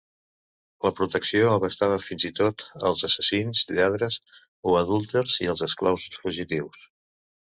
La 0.85 0.91
protecció 0.99 1.49
abastava 1.57 1.99
fins 2.05 2.23
i 2.29 2.31
tot 2.39 2.65
als 2.89 3.03
assassins, 3.07 3.61
lladres 3.81 4.17
o 4.71 4.73
adúlters, 4.79 5.37
i 5.45 5.51
als 5.55 5.63
esclaus 5.69 6.07
fugitius. 6.23 6.81